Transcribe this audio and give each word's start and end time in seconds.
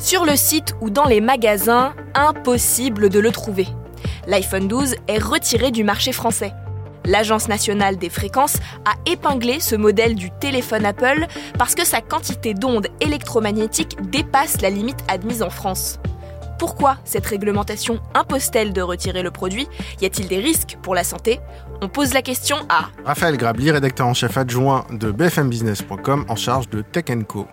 Sur 0.00 0.24
le 0.24 0.34
site 0.34 0.74
ou 0.80 0.88
dans 0.88 1.04
les 1.04 1.20
magasins, 1.20 1.92
impossible 2.14 3.10
de 3.10 3.20
le 3.20 3.30
trouver. 3.30 3.68
L'iPhone 4.26 4.66
12 4.66 4.96
est 5.08 5.18
retiré 5.18 5.70
du 5.70 5.84
marché 5.84 6.12
français. 6.12 6.54
L'Agence 7.04 7.48
nationale 7.48 7.98
des 7.98 8.08
fréquences 8.08 8.56
a 8.86 8.94
épinglé 9.10 9.60
ce 9.60 9.76
modèle 9.76 10.14
du 10.14 10.30
téléphone 10.30 10.86
Apple 10.86 11.26
parce 11.58 11.74
que 11.74 11.84
sa 11.84 12.00
quantité 12.00 12.54
d'ondes 12.54 12.88
électromagnétiques 13.00 13.98
dépasse 14.10 14.62
la 14.62 14.70
limite 14.70 15.04
admise 15.06 15.42
en 15.42 15.50
France. 15.50 15.98
Pourquoi 16.58 16.96
cette 17.04 17.26
réglementation 17.26 18.00
impose-t-elle 18.14 18.72
de 18.72 18.80
retirer 18.80 19.22
le 19.22 19.30
produit? 19.30 19.68
Y 20.00 20.06
a-t-il 20.06 20.28
des 20.28 20.38
risques 20.38 20.78
pour 20.82 20.94
la 20.94 21.04
santé? 21.04 21.40
On 21.82 21.88
pose 21.88 22.14
la 22.14 22.22
question 22.22 22.56
à 22.70 22.88
Raphaël 23.04 23.36
Grabli, 23.36 23.70
rédacteur 23.70 24.06
en 24.06 24.14
chef 24.14 24.38
adjoint 24.38 24.86
de 24.90 25.10
bfmbusiness.com 25.10 26.24
en 26.26 26.36
charge 26.36 26.70
de 26.70 26.80
Tech 26.80 27.04
Co. 27.28 27.46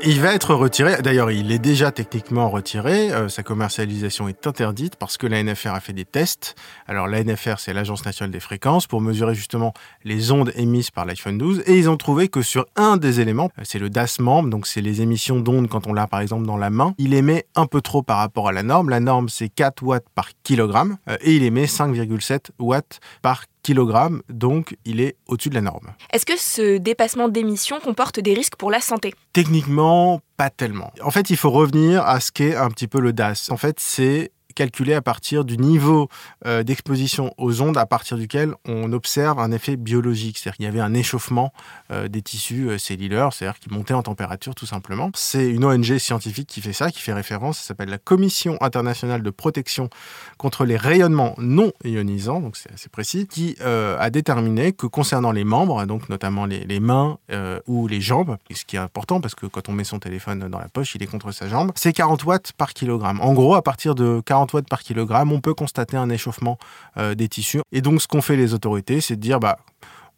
Il 0.00 0.20
va 0.20 0.32
être 0.32 0.54
retiré. 0.54 1.02
D'ailleurs, 1.02 1.32
il 1.32 1.50
est 1.50 1.58
déjà 1.58 1.90
techniquement 1.90 2.48
retiré. 2.48 3.10
Euh, 3.10 3.28
sa 3.28 3.42
commercialisation 3.42 4.28
est 4.28 4.46
interdite 4.46 4.94
parce 4.94 5.16
que 5.16 5.26
la 5.26 5.42
NFR 5.42 5.74
a 5.74 5.80
fait 5.80 5.92
des 5.92 6.04
tests. 6.04 6.54
Alors, 6.86 7.08
la 7.08 7.22
NFR, 7.24 7.58
c'est 7.58 7.72
l'Agence 7.72 8.04
nationale 8.04 8.30
des 8.30 8.38
fréquences 8.38 8.86
pour 8.86 9.00
mesurer 9.00 9.34
justement 9.34 9.74
les 10.04 10.30
ondes 10.30 10.52
émises 10.54 10.92
par 10.92 11.04
l'iPhone 11.04 11.36
12. 11.36 11.64
Et 11.66 11.76
ils 11.76 11.90
ont 11.90 11.96
trouvé 11.96 12.28
que 12.28 12.42
sur 12.42 12.66
un 12.76 12.96
des 12.96 13.20
éléments, 13.20 13.50
euh, 13.58 13.62
c'est 13.64 13.80
le 13.80 13.90
DAS 13.90 14.20
membre, 14.20 14.50
donc 14.50 14.68
c'est 14.68 14.82
les 14.82 15.02
émissions 15.02 15.40
d'ondes 15.40 15.68
quand 15.68 15.88
on 15.88 15.92
l'a 15.92 16.06
par 16.06 16.20
exemple 16.20 16.46
dans 16.46 16.56
la 16.56 16.70
main, 16.70 16.94
il 16.98 17.12
émet 17.12 17.46
un 17.56 17.66
peu 17.66 17.80
trop 17.80 18.02
par 18.02 18.18
rapport 18.18 18.46
à 18.46 18.52
la 18.52 18.62
norme. 18.62 18.90
La 18.90 19.00
norme, 19.00 19.28
c'est 19.28 19.48
4 19.48 19.82
watts 19.82 20.06
par 20.14 20.28
kilogramme 20.44 20.98
euh, 21.08 21.16
et 21.22 21.34
il 21.34 21.42
émet 21.42 21.64
5,7 21.64 22.50
watts 22.60 23.00
par 23.20 23.44
kg, 23.74 24.20
donc 24.28 24.76
il 24.84 25.00
est 25.00 25.16
au-dessus 25.26 25.48
de 25.50 25.54
la 25.54 25.60
norme. 25.60 25.94
Est-ce 26.12 26.26
que 26.26 26.38
ce 26.38 26.78
dépassement 26.78 27.28
d'émissions 27.28 27.80
comporte 27.80 28.20
des 28.20 28.34
risques 28.34 28.56
pour 28.56 28.70
la 28.70 28.80
santé? 28.80 29.14
Techniquement, 29.32 30.20
pas 30.36 30.50
tellement. 30.50 30.92
En 31.02 31.10
fait, 31.10 31.30
il 31.30 31.36
faut 31.36 31.50
revenir 31.50 32.02
à 32.06 32.20
ce 32.20 32.32
qu'est 32.32 32.54
un 32.54 32.70
petit 32.70 32.88
peu 32.88 33.00
le 33.00 33.12
DAS. 33.12 33.48
En 33.50 33.56
fait, 33.56 33.78
c'est 33.78 34.32
calculé 34.58 34.92
à 34.92 35.02
partir 35.02 35.44
du 35.44 35.56
niveau 35.56 36.08
euh, 36.44 36.64
d'exposition 36.64 37.32
aux 37.38 37.62
ondes 37.62 37.78
à 37.78 37.86
partir 37.86 38.16
duquel 38.16 38.54
on 38.66 38.92
observe 38.92 39.38
un 39.38 39.52
effet 39.52 39.76
biologique. 39.76 40.36
C'est-à-dire 40.36 40.56
qu'il 40.56 40.64
y 40.64 40.68
avait 40.68 40.80
un 40.80 40.94
échauffement 40.94 41.52
euh, 41.92 42.08
des 42.08 42.22
tissus 42.22 42.68
euh, 42.68 42.76
cellulaires, 42.76 43.32
c'est-à-dire 43.32 43.60
qui 43.60 43.70
montait 43.70 43.94
en 43.94 44.02
température 44.02 44.56
tout 44.56 44.66
simplement. 44.66 45.12
C'est 45.14 45.48
une 45.48 45.64
ONG 45.64 45.98
scientifique 45.98 46.48
qui 46.48 46.60
fait 46.60 46.72
ça, 46.72 46.90
qui 46.90 47.00
fait 47.00 47.12
référence, 47.12 47.58
ça 47.58 47.68
s'appelle 47.68 47.88
la 47.88 47.98
Commission 47.98 48.58
internationale 48.60 49.22
de 49.22 49.30
protection 49.30 49.90
contre 50.38 50.64
les 50.64 50.76
rayonnements 50.76 51.34
non 51.38 51.70
ionisants, 51.84 52.40
donc 52.40 52.56
c'est 52.56 52.72
assez 52.72 52.88
précis, 52.88 53.28
qui 53.28 53.56
a 53.60 54.10
déterminé 54.10 54.72
que 54.72 54.86
concernant 54.86 55.30
les 55.32 55.44
membres, 55.44 55.84
donc 55.84 56.08
notamment 56.08 56.46
les, 56.46 56.64
les 56.64 56.80
mains 56.80 57.18
ou 57.66 57.86
les 57.86 58.00
jambes, 58.00 58.36
ce 58.50 58.64
qui 58.64 58.76
est 58.76 58.80
important 58.80 59.20
parce 59.20 59.34
que 59.34 59.46
quand 59.46 59.68
on 59.68 59.72
met 59.72 59.84
son 59.84 59.98
téléphone 59.98 60.48
dans 60.48 60.58
la 60.58 60.68
poche, 60.68 60.94
il 60.94 61.02
est 61.02 61.06
contre 61.06 61.32
sa 61.32 61.48
jambe, 61.48 61.72
c'est 61.74 61.92
40 61.92 62.24
watts 62.24 62.52
par 62.52 62.72
kilogramme. 62.72 63.20
En 63.20 63.34
gros, 63.34 63.54
à 63.54 63.62
partir 63.62 63.94
de 63.94 64.20
40 64.24 64.47
watts 64.54 64.68
par 64.68 64.82
kilogramme, 64.82 65.32
on 65.32 65.40
peut 65.40 65.54
constater 65.54 65.96
un 65.96 66.10
échauffement 66.10 66.58
euh, 66.96 67.14
des 67.14 67.28
tissus. 67.28 67.60
Et 67.72 67.80
donc, 67.80 68.00
ce 68.00 68.08
qu'ont 68.08 68.22
fait 68.22 68.36
les 68.36 68.54
autorités, 68.54 69.00
c'est 69.00 69.16
de 69.16 69.20
dire, 69.20 69.40
bah, 69.40 69.58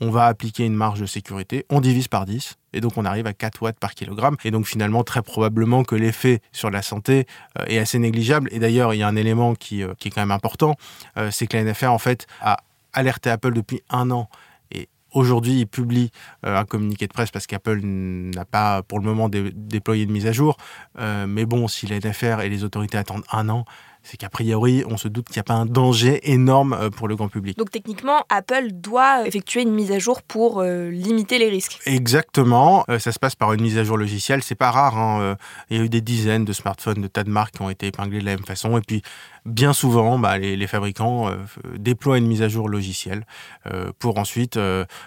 on 0.00 0.10
va 0.10 0.26
appliquer 0.26 0.64
une 0.64 0.74
marge 0.74 1.00
de 1.00 1.06
sécurité, 1.06 1.66
on 1.70 1.80
divise 1.80 2.06
par 2.06 2.24
10, 2.24 2.54
et 2.72 2.80
donc 2.80 2.96
on 2.96 3.04
arrive 3.04 3.26
à 3.26 3.32
4 3.32 3.62
watts 3.62 3.78
par 3.80 3.94
kilogramme. 3.94 4.36
Et 4.44 4.50
donc 4.50 4.66
finalement, 4.66 5.02
très 5.02 5.22
probablement 5.22 5.82
que 5.82 5.96
l'effet 5.96 6.40
sur 6.52 6.70
la 6.70 6.82
santé 6.82 7.26
euh, 7.58 7.64
est 7.66 7.78
assez 7.78 7.98
négligeable. 7.98 8.48
Et 8.52 8.60
d'ailleurs, 8.60 8.94
il 8.94 8.98
y 8.98 9.02
a 9.02 9.08
un 9.08 9.16
élément 9.16 9.54
qui, 9.54 9.82
euh, 9.82 9.94
est 10.04 10.10
quand 10.10 10.20
même 10.20 10.30
important, 10.30 10.76
c'est 11.30 11.46
que 11.46 11.56
la 11.56 11.64
NFR, 11.64 11.90
en 11.90 11.98
fait, 11.98 12.26
a 12.40 12.58
alerté 12.92 13.28
Apple 13.30 13.52
depuis 13.52 13.82
un 13.90 14.10
an 14.10 14.28
Aujourd'hui, 15.14 15.60
il 15.60 15.66
publie 15.66 16.10
un 16.42 16.64
communiqué 16.64 17.06
de 17.06 17.12
presse 17.12 17.30
parce 17.30 17.46
qu'Apple 17.46 17.80
n'a 17.82 18.44
pas 18.44 18.82
pour 18.82 18.98
le 18.98 19.06
moment 19.06 19.30
déployé 19.30 20.04
de 20.04 20.12
mise 20.12 20.26
à 20.26 20.32
jour. 20.32 20.58
mais 20.98 21.46
bon, 21.46 21.66
si 21.66 21.86
la 21.86 21.98
NFR 21.98 22.40
et 22.40 22.48
les 22.48 22.62
autorités 22.62 22.98
attendent 22.98 23.24
un 23.32 23.48
an, 23.48 23.64
c'est 24.02 24.16
qu'a 24.16 24.30
priori, 24.30 24.84
on 24.88 24.96
se 24.96 25.08
doute 25.08 25.26
qu'il 25.26 25.36
n'y 25.36 25.40
a 25.40 25.44
pas 25.44 25.54
un 25.54 25.66
danger 25.66 26.30
énorme 26.30 26.72
euh, 26.72 26.90
pour 26.90 27.08
le 27.08 27.16
grand 27.16 27.28
public. 27.28 27.58
Donc 27.58 27.70
techniquement, 27.70 28.24
Apple 28.30 28.72
doit 28.72 29.26
effectuer 29.26 29.62
une 29.62 29.72
mise 29.72 29.92
à 29.92 29.98
jour 29.98 30.22
pour 30.22 30.60
euh, 30.60 30.88
limiter 30.90 31.38
les 31.38 31.48
risques. 31.48 31.80
Exactement. 31.84 32.84
Euh, 32.88 32.98
ça 32.98 33.12
se 33.12 33.18
passe 33.18 33.34
par 33.34 33.52
une 33.52 33.60
mise 33.60 33.76
à 33.78 33.84
jour 33.84 33.96
logicielle. 33.96 34.42
C'est 34.42 34.54
pas 34.54 34.70
rare. 34.70 34.96
Hein, 34.96 35.36
il 35.70 35.76
y 35.76 35.80
a 35.80 35.84
eu 35.84 35.88
des 35.88 36.00
dizaines 36.00 36.44
de 36.44 36.52
smartphones 36.52 37.02
de 37.02 37.08
tas 37.08 37.24
de 37.24 37.30
marques 37.30 37.56
qui 37.56 37.62
ont 37.62 37.70
été 37.70 37.86
épinglés 37.86 38.20
de 38.20 38.24
la 38.24 38.36
même 38.36 38.44
façon. 38.44 38.78
Et 38.78 38.80
puis, 38.80 39.02
bien 39.44 39.72
souvent, 39.72 40.18
bah, 40.18 40.38
les, 40.38 40.66
fabricants 40.66 41.30
déploient 41.76 42.18
une 42.18 42.26
mise 42.26 42.42
à 42.42 42.48
jour 42.48 42.68
logicielle 42.68 43.24
pour 43.98 44.18
ensuite 44.18 44.58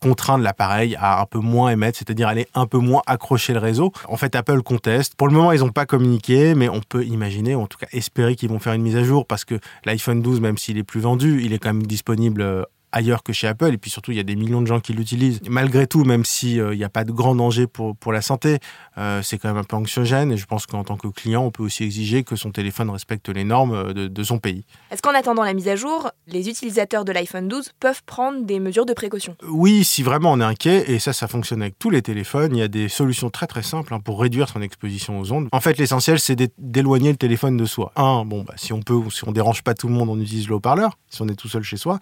contraindre 0.00 0.42
l'appareil 0.42 0.96
à 0.98 1.20
un 1.20 1.26
peu 1.26 1.38
moins 1.38 1.70
émettre, 1.70 1.98
c'est-à-dire 1.98 2.28
aller 2.28 2.46
un 2.54 2.66
peu 2.66 2.78
moins 2.78 3.02
accrocher 3.06 3.52
le 3.52 3.58
réseau. 3.58 3.92
En 4.08 4.16
fait, 4.16 4.34
Apple 4.34 4.62
conteste. 4.62 5.14
Pour 5.14 5.28
le 5.28 5.34
moment, 5.34 5.52
ils 5.52 5.60
n'ont 5.60 5.70
pas 5.70 5.86
communiqué, 5.86 6.54
mais 6.54 6.68
on 6.68 6.80
peut 6.80 7.04
imaginer, 7.04 7.54
ou 7.54 7.62
en 7.62 7.66
tout 7.66 7.78
cas 7.78 7.88
espérer 7.92 8.34
qu'ils 8.34 8.48
vont 8.48 8.58
faire 8.58 8.71
une 8.74 8.82
mise 8.82 8.96
à 8.96 9.04
jour 9.04 9.26
parce 9.26 9.44
que 9.44 9.58
l'iPhone 9.84 10.22
12, 10.22 10.40
même 10.40 10.58
s'il 10.58 10.78
est 10.78 10.84
plus 10.84 11.00
vendu, 11.00 11.42
il 11.42 11.52
est 11.52 11.58
quand 11.58 11.72
même 11.72 11.86
disponible 11.86 12.42
euh, 12.42 12.62
ailleurs 12.92 13.22
que 13.22 13.32
chez 13.32 13.46
Apple. 13.46 13.72
Et 13.72 13.78
puis 13.78 13.90
surtout, 13.90 14.12
il 14.12 14.16
y 14.16 14.20
a 14.20 14.24
des 14.24 14.36
millions 14.36 14.60
de 14.60 14.66
gens 14.66 14.80
qui 14.80 14.92
l'utilisent. 14.92 15.40
Malgré 15.48 15.86
tout, 15.86 16.04
même 16.04 16.24
s'il 16.24 16.60
euh, 16.60 16.74
n'y 16.74 16.84
a 16.84 16.88
pas 16.88 17.04
de 17.04 17.12
grand 17.12 17.34
danger 17.34 17.66
pour, 17.66 17.96
pour 17.96 18.12
la 18.12 18.22
santé, 18.22 18.58
euh, 18.98 19.22
c'est 19.22 19.38
quand 19.38 19.48
même 19.48 19.56
un 19.56 19.64
peu 19.64 19.76
anxiogène. 19.76 20.32
Et 20.32 20.36
je 20.36 20.46
pense 20.46 20.66
qu'en 20.66 20.84
tant 20.84 20.96
que 20.96 21.08
client, 21.08 21.44
on 21.44 21.50
peut 21.50 21.62
aussi 21.62 21.84
exiger 21.84 22.22
que 22.22 22.36
son 22.36 22.50
téléphone 22.50 22.90
respecte 22.90 23.28
les 23.28 23.44
normes 23.44 23.74
euh, 23.74 23.92
de, 23.92 24.08
de 24.08 24.22
son 24.22 24.38
pays. 24.38 24.64
Est-ce 24.90 25.02
qu'en 25.02 25.14
attendant 25.14 25.42
la 25.42 25.54
mise 25.54 25.68
à 25.68 25.76
jour, 25.76 26.10
les 26.26 26.48
utilisateurs 26.48 27.04
de 27.04 27.12
l'iPhone 27.12 27.48
12 27.48 27.72
peuvent 27.80 28.02
prendre 28.04 28.44
des 28.44 28.60
mesures 28.60 28.86
de 28.86 28.92
précaution? 28.92 29.36
Oui, 29.48 29.84
si 29.84 30.02
vraiment 30.02 30.32
on 30.32 30.40
est 30.40 30.44
inquiet, 30.44 30.90
et 30.90 30.98
ça, 30.98 31.12
ça 31.12 31.28
fonctionne 31.28 31.62
avec 31.62 31.78
tous 31.78 31.90
les 31.90 32.02
téléphones, 32.02 32.54
il 32.56 32.60
y 32.60 32.62
a 32.62 32.68
des 32.68 32.88
solutions 32.88 33.30
très 33.30 33.46
très 33.46 33.62
simples 33.62 33.94
hein, 33.94 34.00
pour 34.00 34.20
réduire 34.20 34.48
son 34.48 34.62
exposition 34.62 35.18
aux 35.18 35.32
ondes. 35.32 35.48
En 35.52 35.60
fait, 35.60 35.78
l'essentiel, 35.78 36.20
c'est 36.20 36.36
d'éloigner 36.58 37.10
le 37.10 37.16
téléphone 37.16 37.56
de 37.56 37.64
soi. 37.64 37.92
Un, 37.96 38.24
bon, 38.24 38.42
bah, 38.42 38.54
si 38.56 38.72
on 38.72 38.82
peut, 38.82 39.00
si 39.10 39.26
on 39.26 39.32
dérange 39.32 39.62
pas 39.62 39.74
tout 39.74 39.88
le 39.88 39.94
monde, 39.94 40.08
on 40.08 40.20
utilise 40.20 40.48
le 40.48 40.56
haut-parleur, 40.56 40.98
si 41.08 41.22
on 41.22 41.28
est 41.28 41.34
tout 41.34 41.48
seul 41.48 41.62
chez 41.62 41.76
soi. 41.76 41.98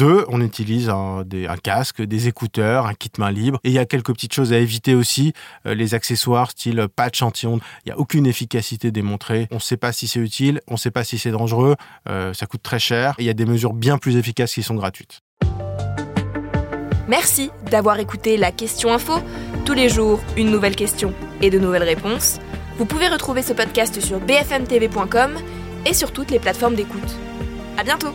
Deux, 0.00 0.24
on 0.28 0.40
utilise 0.40 0.88
un, 0.88 1.24
casque, 1.62 2.00
des 2.00 2.26
écouteurs, 2.26 2.86
un 2.86 2.94
kit 2.94 3.10
main 3.18 3.30
libre. 3.30 3.60
Et 3.64 3.68
il 3.68 3.74
y 3.74 3.78
a 3.78 3.84
quelques 3.84 4.14
petites 4.14 4.32
choses 4.32 4.50
à 4.54 4.58
éviter 4.58 4.94
aussi, 4.94 5.34
euh, 5.66 5.74
les 5.74 5.94
accessoires 5.94 6.50
style 6.52 6.86
patch 6.96 7.20
anti-ondes. 7.20 7.60
Il 7.84 7.88
n'y 7.88 7.92
a 7.92 7.98
aucune 7.98 8.26
efficacité 8.26 8.90
démontrée. 8.92 9.46
On 9.50 9.56
ne 9.56 9.60
sait 9.60 9.76
pas 9.76 9.92
si 9.92 10.08
c'est 10.08 10.20
utile, 10.20 10.62
on 10.68 10.74
ne 10.74 10.78
sait 10.78 10.90
pas 10.90 11.04
si 11.04 11.18
c'est 11.18 11.30
dangereux, 11.30 11.76
euh, 12.08 12.32
ça 12.32 12.46
coûte 12.46 12.62
très 12.62 12.78
cher. 12.78 13.14
il 13.18 13.26
y 13.26 13.28
a 13.28 13.34
des 13.34 13.44
mesures 13.44 13.74
bien 13.74 13.98
plus 13.98 14.16
efficaces 14.16 14.54
qui 14.54 14.62
sont 14.62 14.74
gratuites. 14.74 15.20
Merci 17.06 17.50
d'avoir 17.70 17.98
écouté 17.98 18.38
la 18.38 18.52
question 18.52 18.94
info. 18.94 19.20
Tous 19.66 19.74
les 19.74 19.90
jours, 19.90 20.20
une 20.38 20.50
nouvelle 20.50 20.76
question 20.76 21.12
et 21.42 21.50
de 21.50 21.58
nouvelles 21.58 21.82
réponses. 21.82 22.38
Vous 22.78 22.86
pouvez 22.86 23.08
retrouver 23.08 23.42
ce 23.42 23.52
podcast 23.52 24.00
sur 24.00 24.18
bfmtv.com 24.18 25.32
et 25.84 25.92
sur 25.92 26.10
toutes 26.12 26.30
les 26.30 26.38
plateformes 26.38 26.74
d'écoute. 26.74 27.16
À 27.76 27.84
bientôt! 27.84 28.14